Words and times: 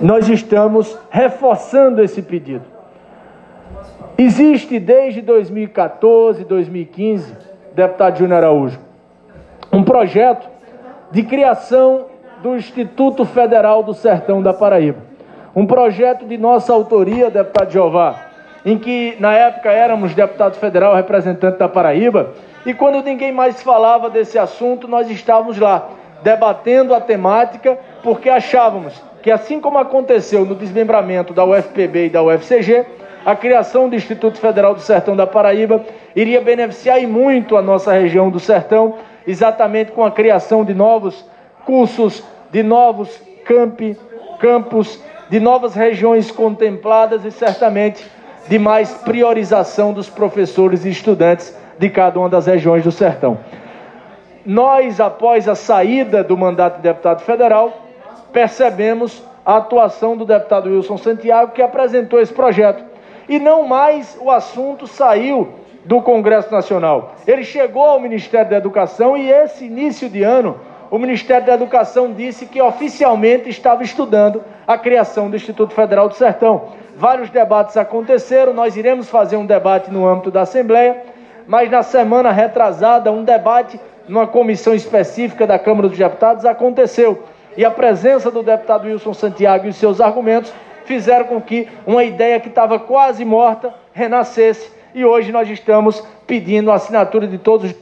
nós 0.00 0.28
estamos 0.28 0.98
reforçando 1.10 2.02
esse 2.02 2.22
pedido. 2.22 2.64
Existe 4.16 4.78
desde 4.78 5.22
2014, 5.22 6.44
2015, 6.44 7.34
deputado 7.74 8.18
Júnior 8.18 8.38
Araújo, 8.38 8.78
um 9.72 9.82
projeto 9.82 10.48
de 11.10 11.22
criação 11.22 12.06
do 12.42 12.56
Instituto 12.56 13.24
Federal 13.24 13.82
do 13.82 13.94
Sertão 13.94 14.42
da 14.42 14.52
Paraíba. 14.52 14.98
Um 15.54 15.66
projeto 15.66 16.26
de 16.26 16.38
nossa 16.38 16.72
autoria, 16.72 17.30
deputado 17.30 17.72
Jeová, 17.72 18.14
em 18.64 18.78
que 18.78 19.16
na 19.18 19.34
época 19.34 19.70
éramos 19.70 20.14
deputado 20.14 20.54
federal 20.56 20.94
representante 20.94 21.58
da 21.58 21.68
Paraíba, 21.68 22.34
e 22.64 22.74
quando 22.74 23.02
ninguém 23.02 23.32
mais 23.32 23.62
falava 23.62 24.10
desse 24.10 24.38
assunto, 24.38 24.86
nós 24.86 25.10
estávamos 25.10 25.58
lá 25.58 25.88
debatendo 26.22 26.94
a 26.94 27.00
temática, 27.00 27.78
porque 28.02 28.28
achávamos 28.28 29.02
que, 29.22 29.30
assim 29.30 29.60
como 29.60 29.78
aconteceu 29.78 30.44
no 30.44 30.54
desmembramento 30.54 31.32
da 31.32 31.44
UFPB 31.44 32.06
e 32.06 32.10
da 32.10 32.22
UFCG, 32.22 32.86
a 33.24 33.36
criação 33.36 33.88
do 33.88 33.96
Instituto 33.96 34.38
Federal 34.38 34.74
do 34.74 34.80
Sertão 34.80 35.14
da 35.14 35.26
Paraíba 35.26 35.84
iria 36.16 36.40
beneficiar 36.40 37.02
e 37.02 37.06
muito 37.06 37.56
a 37.56 37.62
nossa 37.62 37.92
região 37.92 38.30
do 38.30 38.40
Sertão, 38.40 38.94
exatamente 39.26 39.92
com 39.92 40.04
a 40.04 40.10
criação 40.10 40.64
de 40.64 40.72
novos 40.72 41.24
cursos, 41.66 42.24
de 42.50 42.62
novos 42.62 43.20
campi, 43.44 43.96
campos, 44.38 45.02
de 45.28 45.38
novas 45.38 45.74
regiões 45.74 46.30
contempladas 46.30 47.24
e 47.24 47.30
certamente 47.30 48.04
de 48.48 48.58
mais 48.58 48.92
priorização 48.94 49.92
dos 49.92 50.08
professores 50.08 50.84
e 50.84 50.88
estudantes 50.88 51.56
de 51.78 51.90
cada 51.90 52.18
uma 52.18 52.28
das 52.28 52.46
regiões 52.46 52.82
do 52.82 52.90
Sertão. 52.90 53.38
Nós, 54.44 54.98
após 54.98 55.46
a 55.46 55.54
saída 55.54 56.24
do 56.24 56.36
mandato 56.36 56.76
de 56.76 56.82
deputado 56.82 57.20
federal, 57.20 57.89
percebemos 58.32 59.22
a 59.44 59.56
atuação 59.56 60.16
do 60.16 60.24
deputado 60.24 60.68
Wilson 60.68 60.98
Santiago, 60.98 61.52
que 61.52 61.62
apresentou 61.62 62.20
esse 62.20 62.32
projeto. 62.32 62.84
E 63.28 63.38
não 63.38 63.66
mais 63.66 64.18
o 64.20 64.30
assunto 64.30 64.86
saiu 64.86 65.48
do 65.84 66.02
Congresso 66.02 66.52
Nacional. 66.52 67.14
Ele 67.26 67.44
chegou 67.44 67.84
ao 67.84 68.00
Ministério 68.00 68.50
da 68.50 68.56
Educação 68.56 69.16
e 69.16 69.30
esse 69.30 69.64
início 69.64 70.08
de 70.08 70.22
ano, 70.22 70.60
o 70.90 70.98
Ministério 70.98 71.46
da 71.46 71.54
Educação 71.54 72.12
disse 72.12 72.46
que 72.46 72.60
oficialmente 72.60 73.48
estava 73.48 73.82
estudando 73.82 74.42
a 74.66 74.76
criação 74.76 75.30
do 75.30 75.36
Instituto 75.36 75.72
Federal 75.72 76.08
do 76.08 76.14
Sertão. 76.14 76.68
Vários 76.96 77.30
debates 77.30 77.76
aconteceram, 77.76 78.52
nós 78.52 78.76
iremos 78.76 79.08
fazer 79.08 79.36
um 79.36 79.46
debate 79.46 79.90
no 79.90 80.06
âmbito 80.06 80.30
da 80.30 80.42
Assembleia, 80.42 81.02
mas 81.46 81.70
na 81.70 81.82
semana 81.82 82.30
retrasada, 82.30 83.10
um 83.10 83.24
debate 83.24 83.80
numa 84.06 84.26
comissão 84.26 84.74
específica 84.74 85.46
da 85.46 85.58
Câmara 85.58 85.88
dos 85.88 85.96
Deputados 85.96 86.44
aconteceu 86.44 87.22
e 87.56 87.64
a 87.64 87.70
presença 87.70 88.30
do 88.30 88.42
deputado 88.42 88.86
Wilson 88.86 89.14
Santiago 89.14 89.66
e 89.66 89.72
seus 89.72 90.00
argumentos 90.00 90.52
fizeram 90.84 91.26
com 91.26 91.40
que 91.40 91.68
uma 91.86 92.04
ideia 92.04 92.40
que 92.40 92.48
estava 92.48 92.78
quase 92.78 93.24
morta 93.24 93.72
renascesse 93.92 94.70
e 94.94 95.04
hoje 95.04 95.30
nós 95.30 95.48
estamos 95.48 96.04
pedindo 96.26 96.70
a 96.70 96.74
assinatura 96.74 97.26
de 97.26 97.38
todos 97.38 97.70
os 97.70 97.76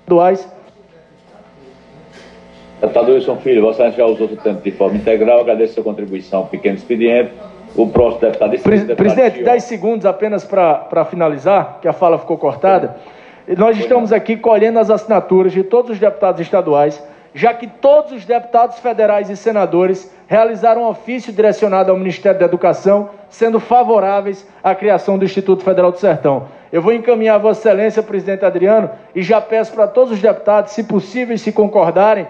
estaduais. 0.00 0.48
Deputado 2.80 3.12
Wilson 3.12 3.36
Filho, 3.36 3.62
Vossa 3.62 3.90
já 3.90 4.04
usou 4.04 4.26
o 4.26 4.36
tempo 4.36 4.60
de 4.62 4.70
forma 4.70 4.96
integral, 4.96 5.40
agradeço 5.40 5.72
a 5.72 5.74
sua 5.74 5.84
contribuição, 5.84 6.46
pequeno 6.46 6.76
expediente. 6.76 7.32
O 7.74 7.88
próximo 7.88 8.20
deputado... 8.20 8.50
deputado 8.52 8.94
Presidente, 8.96 9.42
10 9.42 9.64
segundos 9.64 10.06
apenas 10.06 10.44
para 10.44 11.04
finalizar, 11.06 11.78
que 11.80 11.88
a 11.88 11.92
fala 11.92 12.18
ficou 12.18 12.38
cortada. 12.38 12.96
Nós 13.56 13.76
estamos 13.78 14.12
aqui 14.12 14.36
colhendo 14.36 14.78
as 14.78 14.90
assinaturas 14.90 15.52
de 15.52 15.64
todos 15.64 15.92
os 15.92 15.98
deputados 15.98 16.40
estaduais 16.40 17.02
já 17.34 17.52
que 17.52 17.66
todos 17.66 18.12
os 18.12 18.24
deputados 18.24 18.78
federais 18.78 19.28
e 19.28 19.36
senadores 19.36 20.10
realizaram 20.28 20.82
um 20.82 20.88
ofício 20.88 21.32
direcionado 21.32 21.90
ao 21.90 21.98
Ministério 21.98 22.38
da 22.38 22.46
Educação, 22.46 23.10
sendo 23.28 23.58
favoráveis 23.58 24.46
à 24.62 24.72
criação 24.74 25.18
do 25.18 25.24
Instituto 25.24 25.64
Federal 25.64 25.90
do 25.90 25.98
Sertão. 25.98 26.46
Eu 26.72 26.80
vou 26.80 26.92
encaminhar 26.92 27.34
a 27.34 27.38
Vossa 27.38 27.68
Excelência, 27.68 28.02
presidente 28.02 28.44
Adriano, 28.44 28.88
e 29.14 29.22
já 29.22 29.40
peço 29.40 29.72
para 29.72 29.88
todos 29.88 30.12
os 30.12 30.20
deputados, 30.20 30.72
se 30.72 30.84
possível 30.84 31.36
se 31.36 31.50
concordarem, 31.50 32.26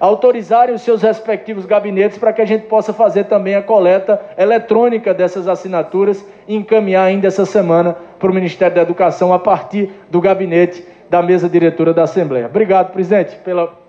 autorizarem 0.00 0.74
os 0.74 0.82
seus 0.82 1.02
respectivos 1.02 1.66
gabinetes 1.66 2.18
para 2.18 2.32
que 2.32 2.40
a 2.40 2.46
gente 2.46 2.66
possa 2.66 2.92
fazer 2.92 3.24
também 3.24 3.54
a 3.54 3.62
coleta 3.62 4.20
eletrônica 4.36 5.12
dessas 5.12 5.48
assinaturas 5.48 6.24
e 6.48 6.56
encaminhar 6.56 7.04
ainda 7.04 7.26
essa 7.26 7.44
semana 7.44 7.96
para 8.18 8.30
o 8.30 8.34
Ministério 8.34 8.74
da 8.74 8.82
Educação 8.82 9.32
a 9.32 9.38
partir 9.38 9.90
do 10.10 10.20
gabinete 10.20 10.86
da 11.08 11.22
mesa 11.22 11.48
diretora 11.48 11.94
da 11.94 12.02
Assembleia. 12.02 12.46
Obrigado, 12.46 12.92
presidente, 12.92 13.36
pela 13.36 13.85